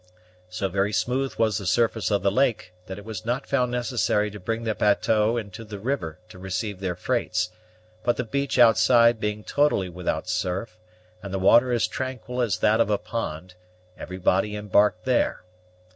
[0.49, 4.31] So very smooth was the surface of the lake, that it was not found necessary
[4.31, 7.51] to bring the bateaux into the river to receive their freights;
[8.03, 10.79] but the beach outside being totally without surf,
[11.21, 13.53] and the water as tranquil as that of a pond,
[13.95, 15.43] everybody embarked there.